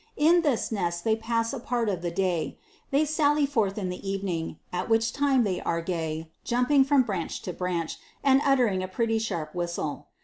In 0.17 0.41
this 0.41 0.71
nest 0.71 1.03
they 1.03 1.15
pass 1.15 1.53
a 1.53 1.59
part 1.59 1.87
of 1.87 2.01
the 2.01 2.09
day: 2.09 2.57
they 2.89 3.05
sally 3.05 3.45
forth 3.45 3.77
in 3.77 3.89
the 3.89 4.09
evening, 4.09 4.57
at 4.73 4.89
which 4.89 5.13
time 5.13 5.43
they 5.43 5.61
are 5.61 5.79
gay, 5.79 6.31
jumping 6.43 6.83
from 6.83 7.03
branch 7.03 7.43
to 7.43 7.53
branch, 7.53 7.99
and 8.23 8.41
uttering 8.43 8.81
a 8.81 8.87
pretty 8.87 9.19
sharp 9.19 9.53
whistle. 9.53 10.07